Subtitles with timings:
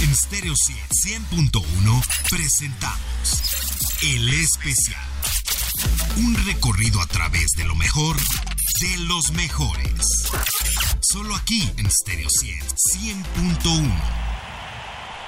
[0.00, 3.42] En Stereo 100.1 presentamos
[4.00, 5.00] El Especial.
[6.18, 10.30] Un recorrido a través de lo mejor de los mejores.
[11.00, 13.90] Solo aquí en Stereo 100.1.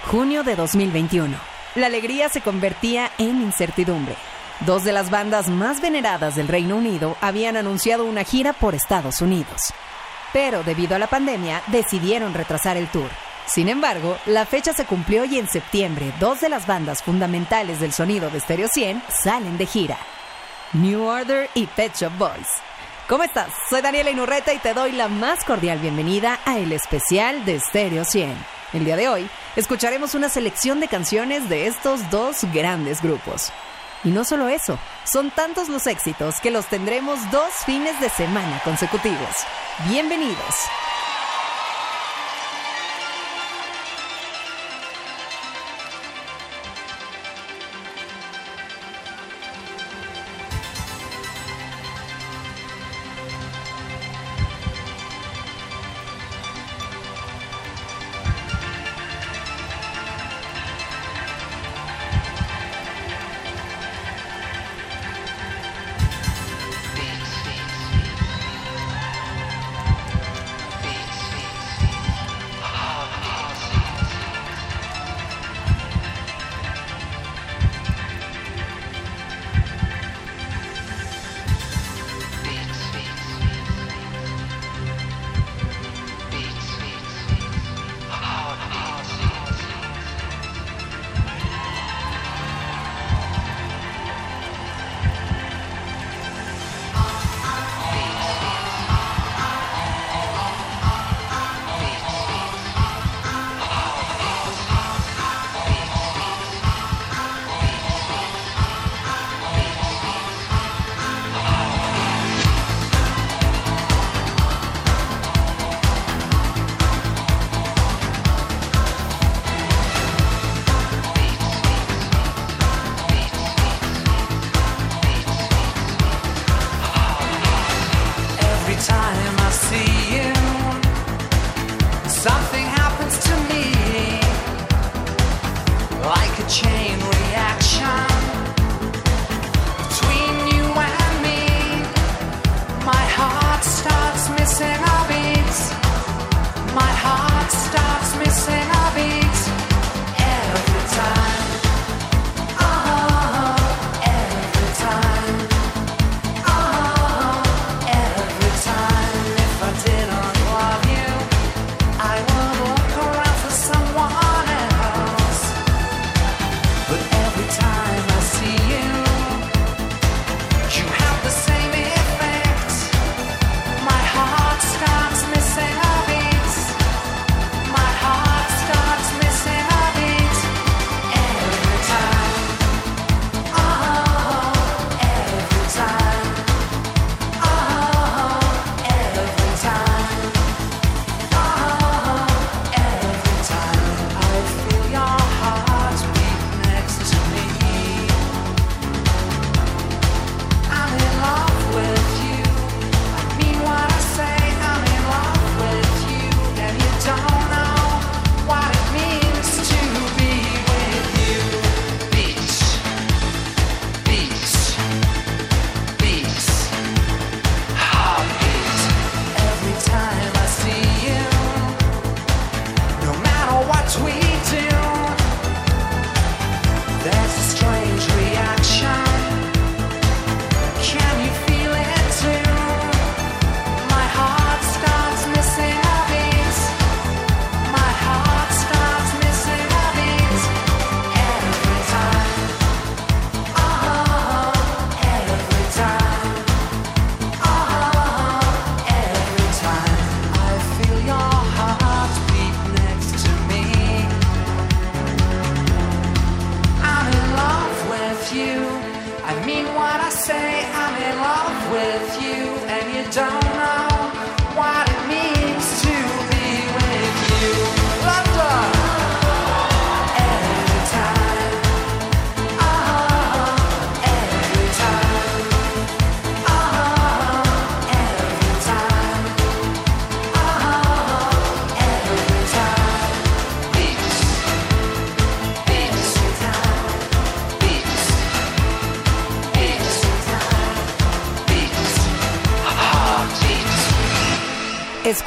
[0.06, 1.37] Junio de 2021.
[1.75, 4.14] La alegría se convertía en incertidumbre.
[4.66, 9.21] Dos de las bandas más veneradas del Reino Unido habían anunciado una gira por Estados
[9.21, 9.75] Unidos.
[10.32, 13.11] Pero debido a la pandemia decidieron retrasar el tour.
[13.53, 17.93] Sin embargo, la fecha se cumplió y en septiembre dos de las bandas fundamentales del
[17.93, 19.99] sonido de Stereo 100 salen de gira.
[20.72, 22.46] New Order y Pet Shop Boys.
[23.08, 23.49] ¿Cómo estás?
[23.68, 28.05] Soy Daniela Inurreta y te doy la más cordial bienvenida a el especial de Stereo
[28.05, 28.36] 100.
[28.72, 33.50] El día de hoy escucharemos una selección de canciones de estos dos grandes grupos.
[34.05, 38.61] Y no solo eso, son tantos los éxitos que los tendremos dos fines de semana
[38.64, 39.34] consecutivos.
[39.89, 40.55] Bienvenidos.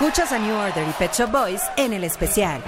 [0.04, 2.62] Escuchas a New Order y Pet Shop Boys en el especial.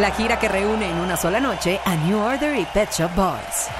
[0.00, 3.79] La gira que reúne en una sola noche a New Order y Pet Shop Boys.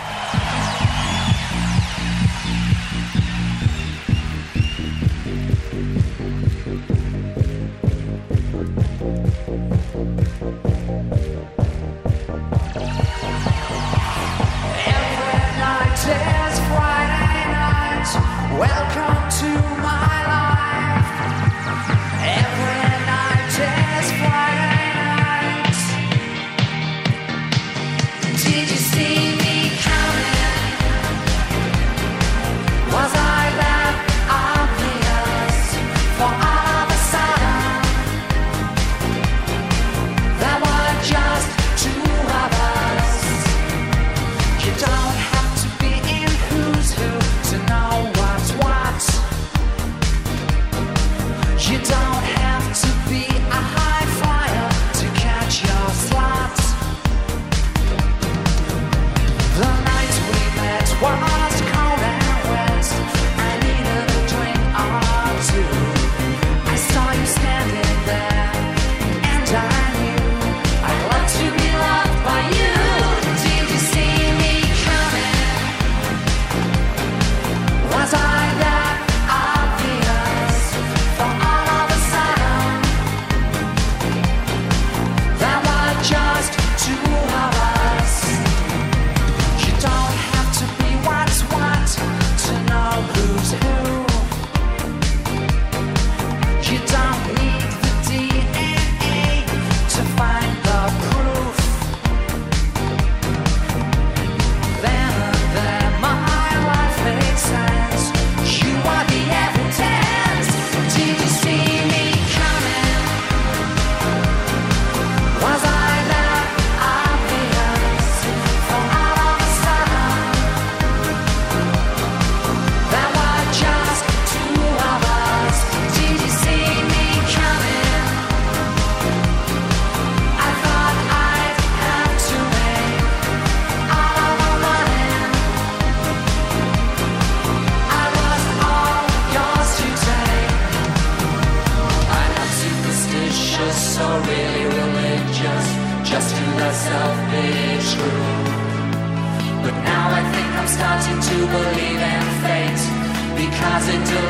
[153.90, 154.29] listen to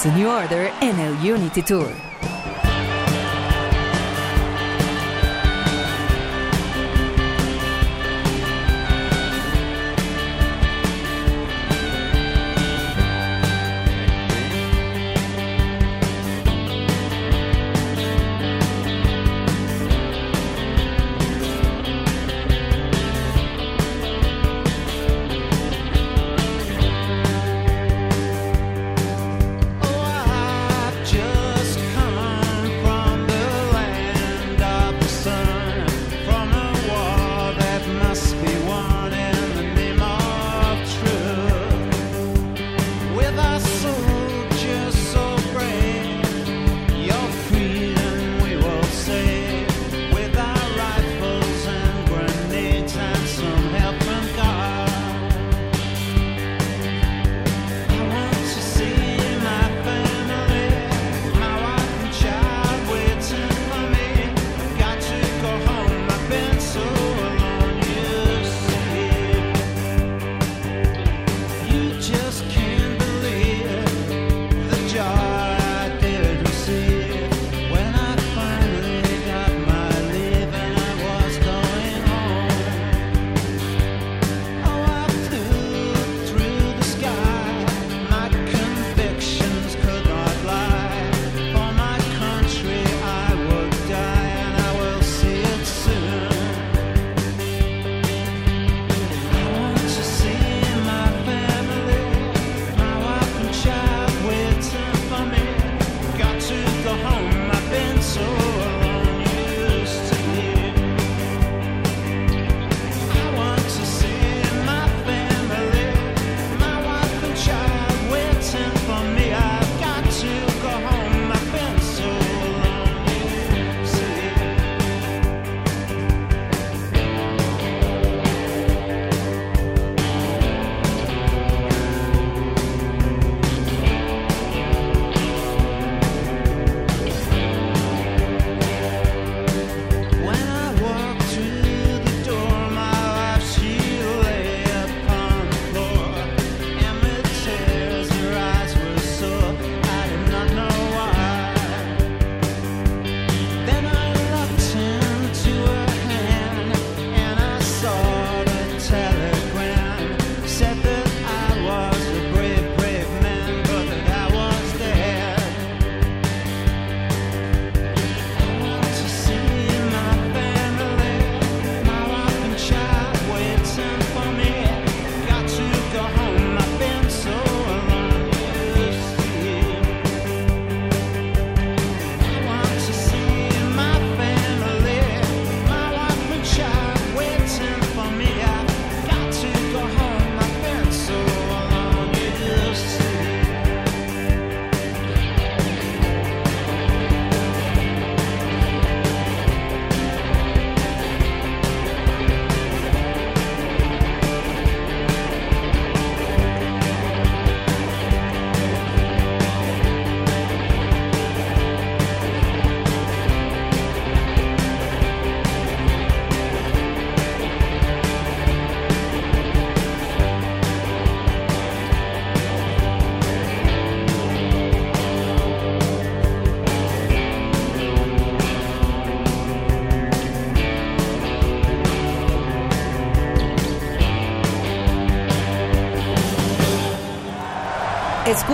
[0.00, 2.09] Shop Boys New Order en el Unity Tour.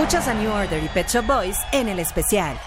[0.07, 2.57] Escuchas a New Order y Pet Shop Boys en el especial.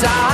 [0.00, 0.27] desire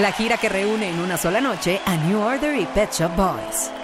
[0.00, 3.75] La gira que reúne en una sola noche a New Order y Pet Shop Boys.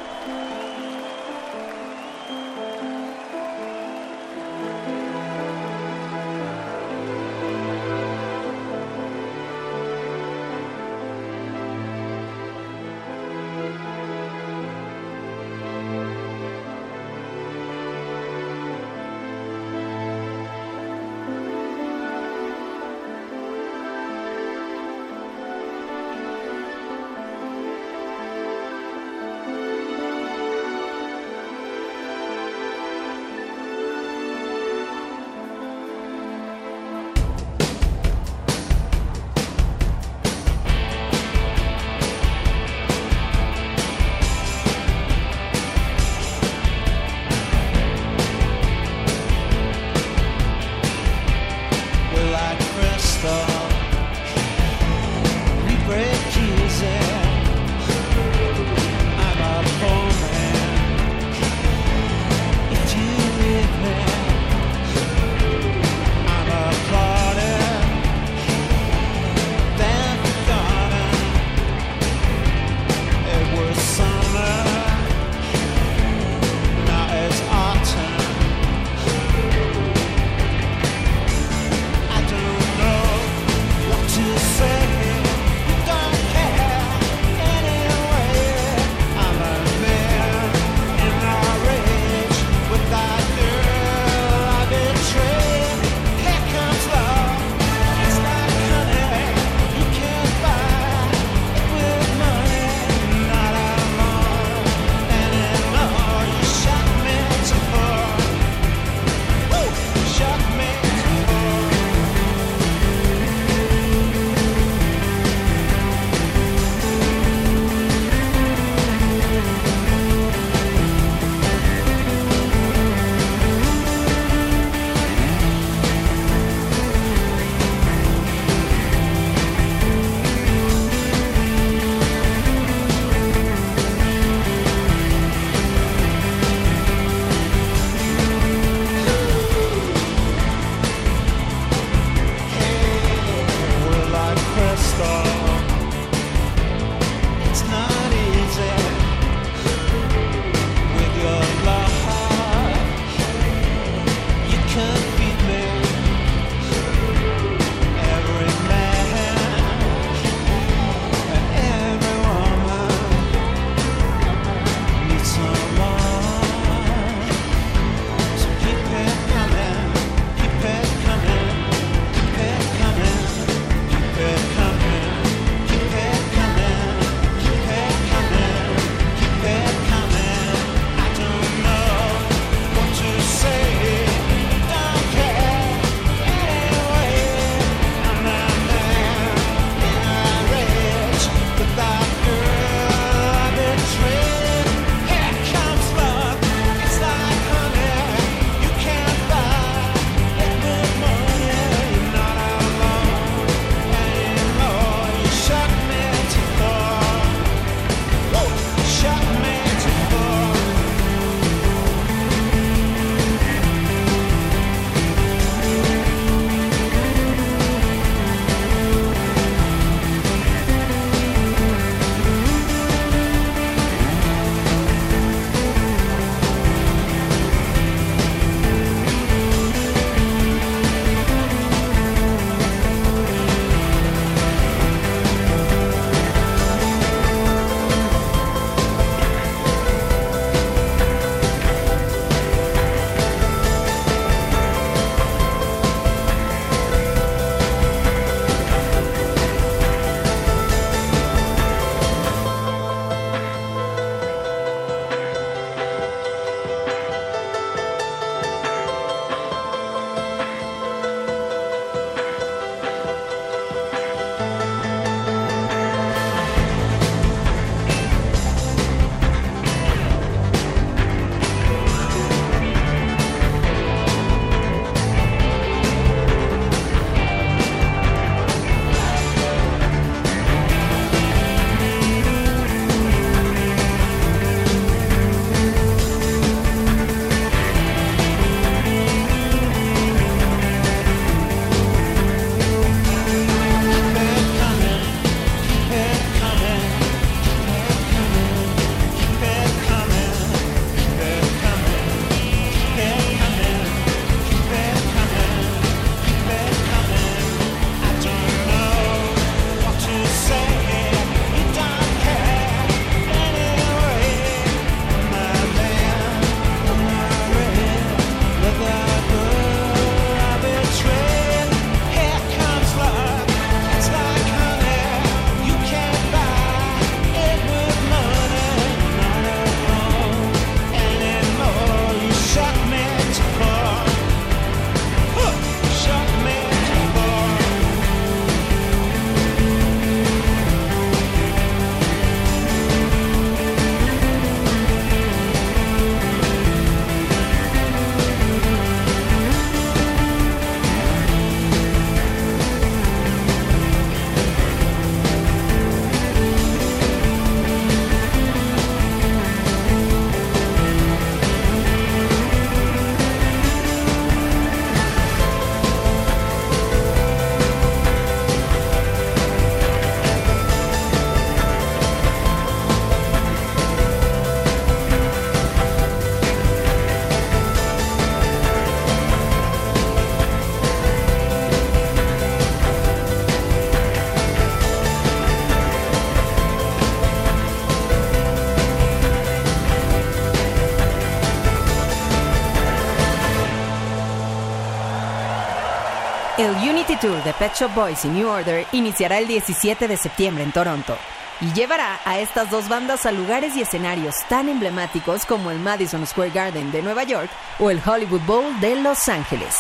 [397.23, 401.17] Tour de Pet Shop Boys y New Order iniciará el 17 de septiembre en Toronto
[401.61, 406.27] y llevará a estas dos bandas a lugares y escenarios tan emblemáticos como el Madison
[406.27, 409.77] Square Garden de Nueva York o el Hollywood Bowl de Los Ángeles.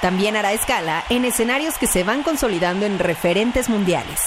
[0.00, 4.20] También hará escala en escenarios que se van consolidando en referentes mundiales,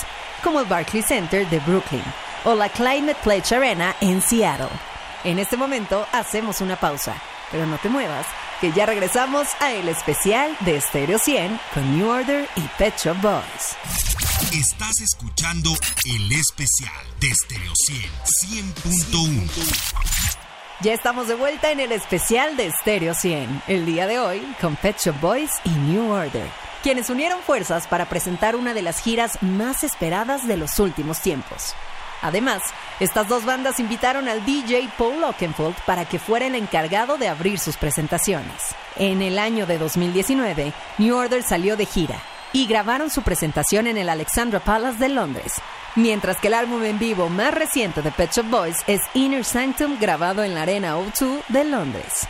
[0.43, 2.03] como el Barclays Center de Brooklyn
[2.43, 4.67] o la Climate Pledge Arena en Seattle.
[5.23, 7.15] En este momento hacemos una pausa,
[7.51, 8.25] pero no te muevas,
[8.59, 13.17] que ya regresamos a el especial de Stereo 100 con New Order y Pet Shop
[13.21, 13.77] Boys.
[14.53, 15.71] Estás escuchando
[16.05, 20.39] el especial de Stereo 100 100.1.
[20.81, 24.75] Ya estamos de vuelta en el especial de Stereo 100, el día de hoy con
[24.75, 26.47] Pet Shop Boys y New Order,
[26.83, 31.75] quienes unieron fuerzas para presentar una de las giras más esperadas de los últimos tiempos.
[32.21, 32.61] Además,
[32.99, 37.59] estas dos bandas invitaron al DJ Paul Oakenfold para que fuera el encargado de abrir
[37.59, 38.75] sus presentaciones.
[38.95, 42.19] En el año de 2019, New Order salió de gira
[42.51, 45.53] y grabaron su presentación en el Alexandra Palace de Londres,
[45.95, 49.97] mientras que el álbum en vivo más reciente de Pet Shop Boys es Inner Sanctum
[49.99, 52.27] grabado en la Arena O2 de Londres.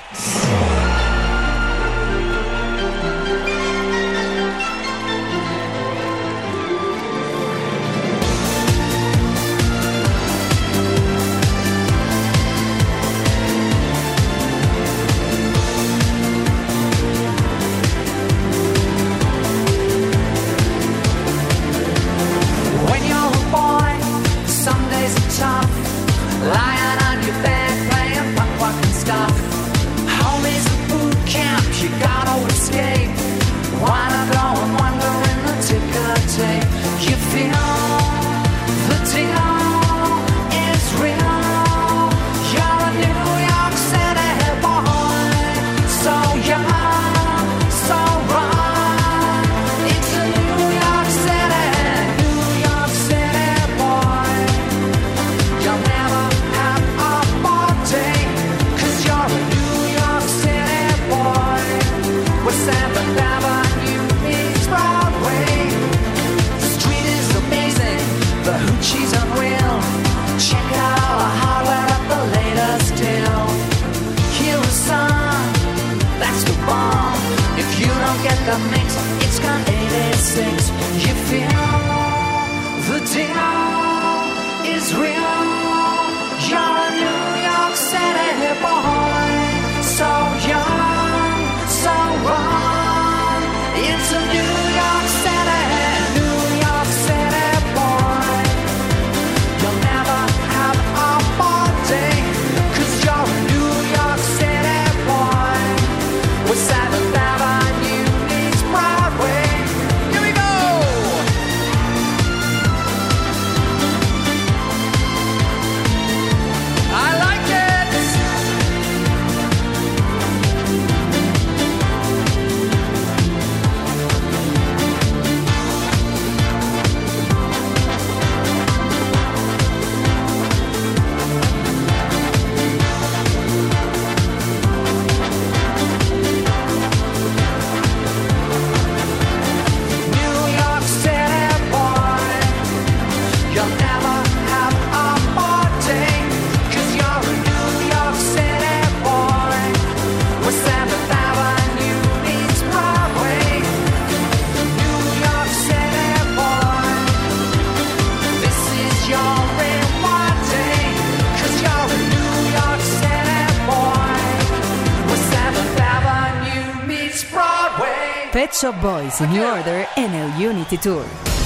[168.60, 171.39] Pet Shop Boys New Order en el Unity Tour.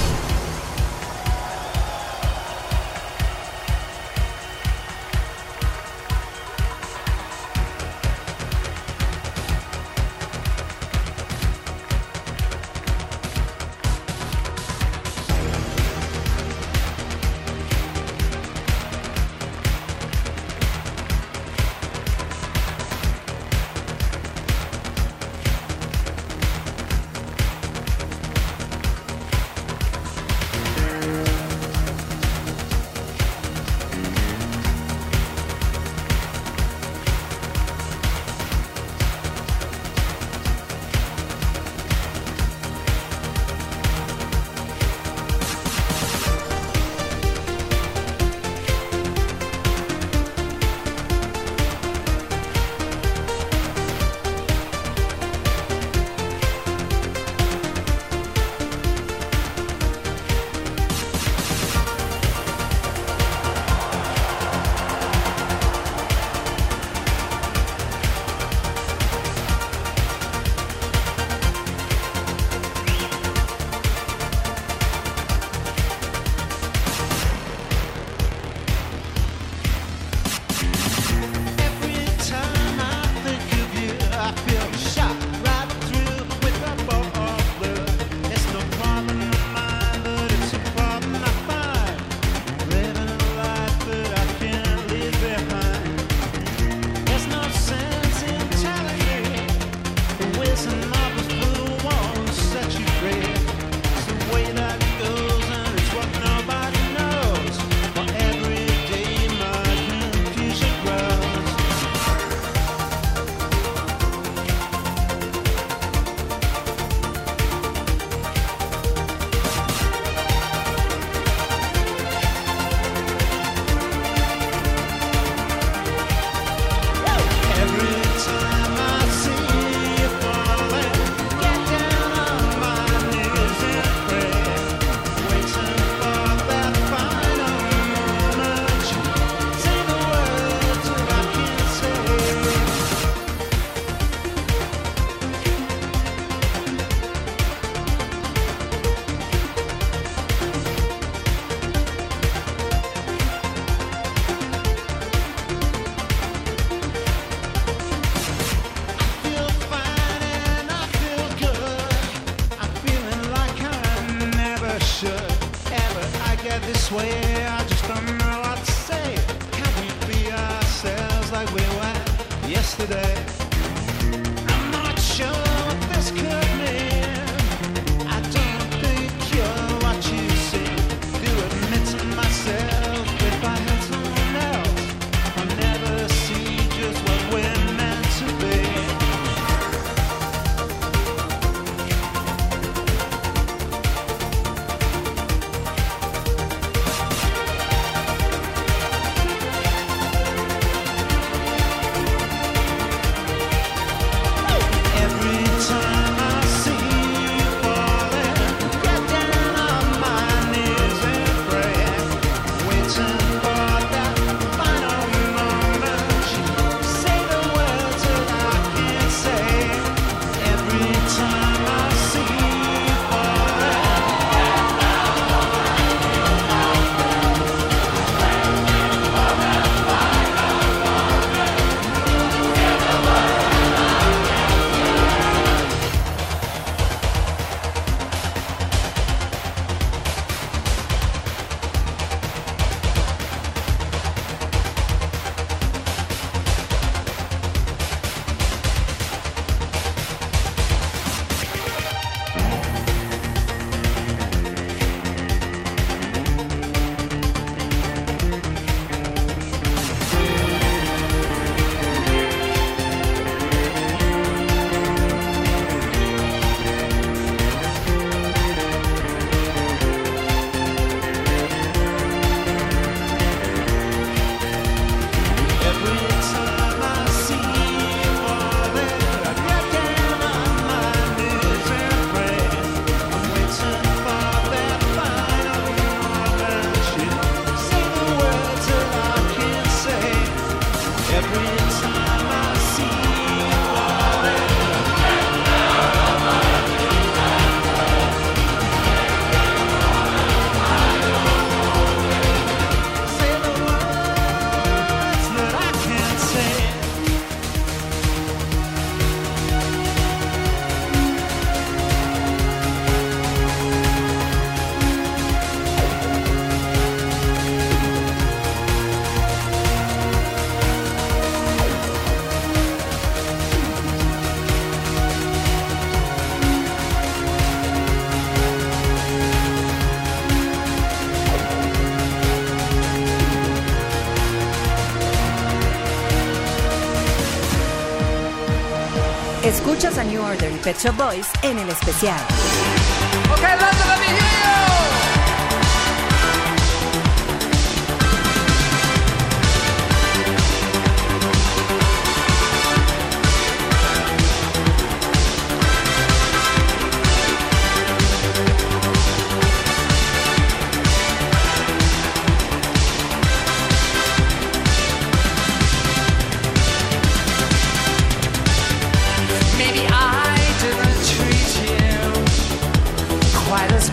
[340.64, 342.18] Pet Shop Boys en el especial.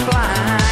[0.00, 0.63] is.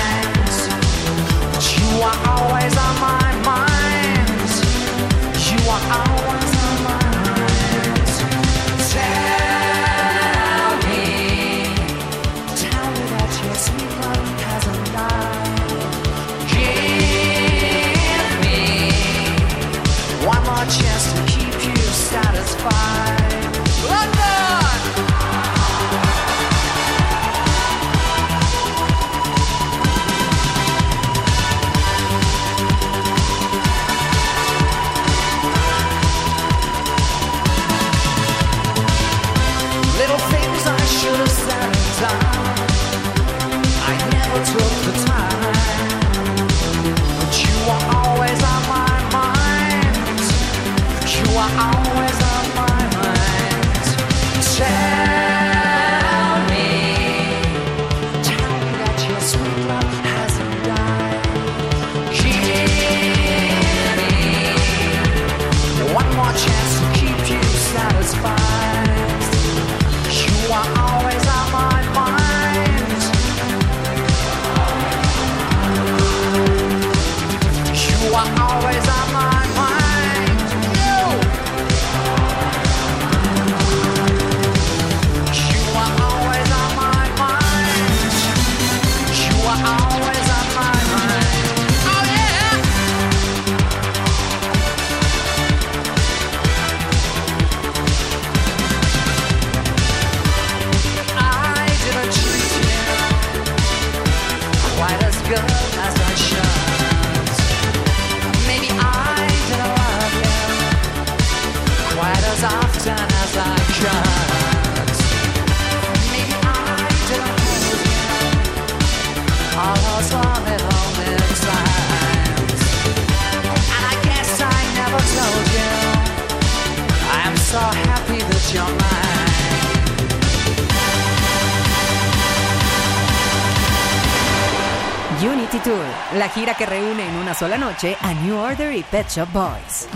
[137.43, 139.92] Sola noche a New Order y Pet Shop Boys.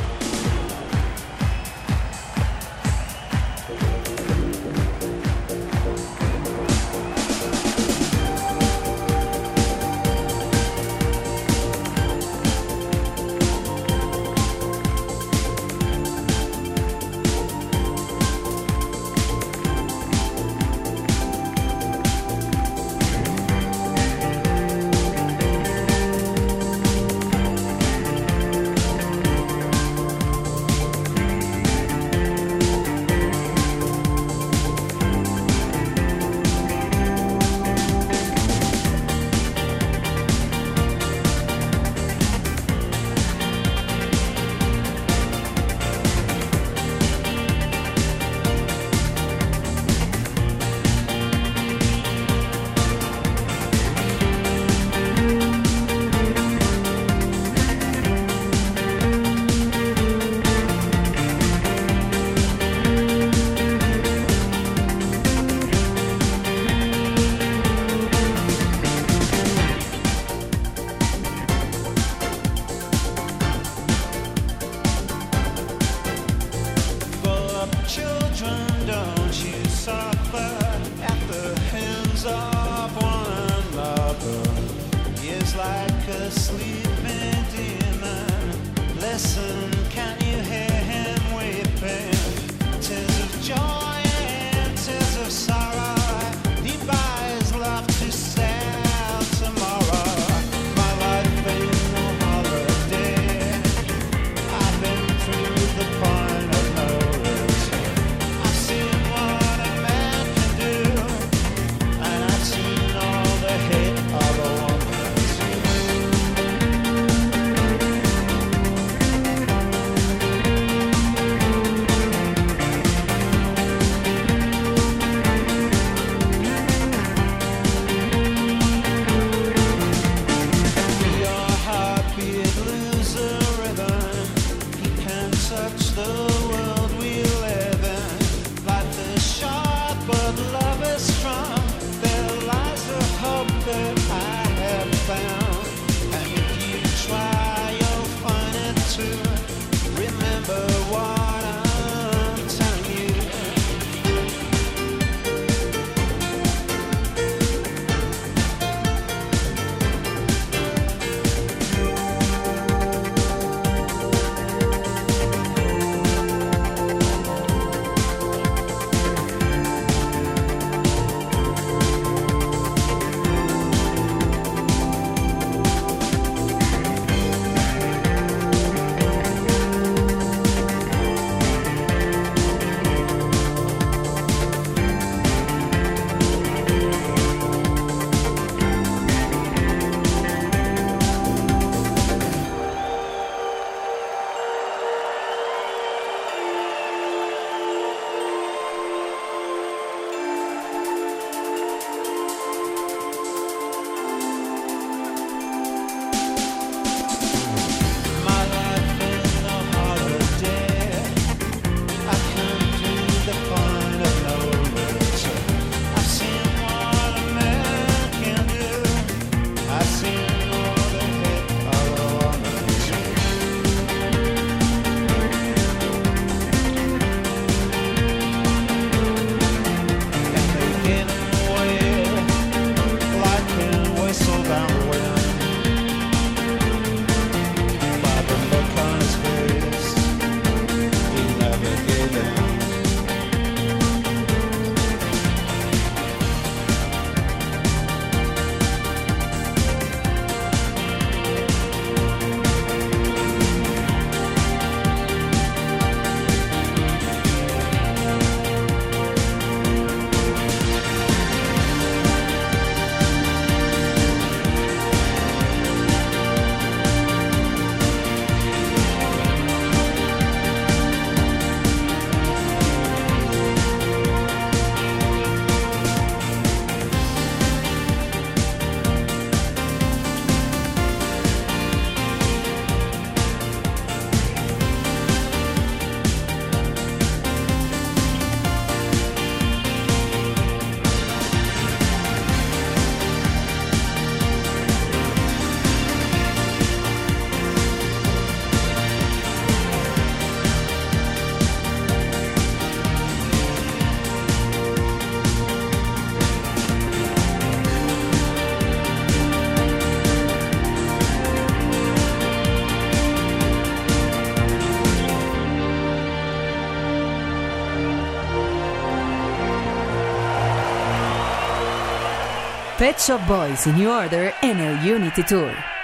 [322.87, 325.76] Pet Shop Boys in New Order and El Unity Tour.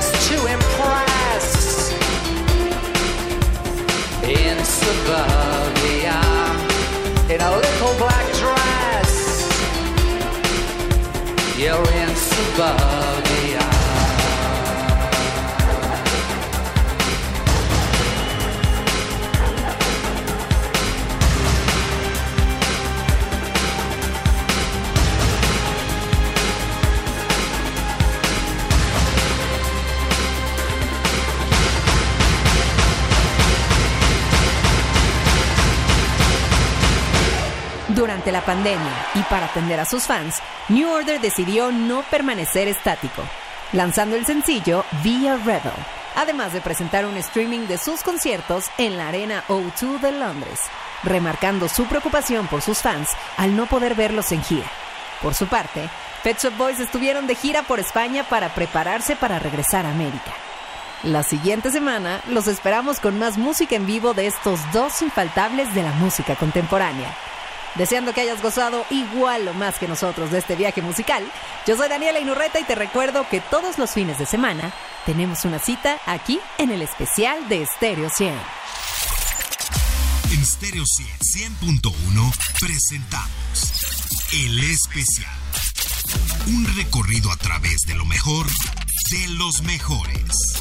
[0.00, 1.92] to impress
[4.24, 6.20] in suburbia
[7.28, 9.12] in a little black dress.
[11.58, 13.29] You're in suburbia.
[38.00, 40.36] Durante la pandemia y para atender a sus fans,
[40.70, 43.22] New Order decidió no permanecer estático,
[43.74, 45.74] lanzando el sencillo Be a Rebel,
[46.16, 50.60] además de presentar un streaming de sus conciertos en la Arena O2 de Londres,
[51.02, 54.70] remarcando su preocupación por sus fans al no poder verlos en gira.
[55.20, 55.90] Por su parte,
[56.24, 60.32] Pet Shop Boys estuvieron de gira por España para prepararse para regresar a América.
[61.02, 65.82] La siguiente semana los esperamos con más música en vivo de estos dos infaltables de
[65.82, 67.14] la música contemporánea.
[67.76, 71.24] Deseando que hayas gozado igual o más que nosotros de este viaje musical,
[71.66, 74.72] yo soy Daniela Inurreta y te recuerdo que todos los fines de semana
[75.06, 78.34] tenemos una cita aquí en el especial de Stereo 100.
[80.32, 85.34] En Stereo 100, 100.1 presentamos El Especial.
[86.46, 88.46] Un recorrido a través de lo mejor
[89.10, 90.56] de los mejores.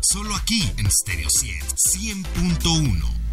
[0.00, 1.60] Solo aquí en Stereo 100,
[2.24, 3.29] 100.1.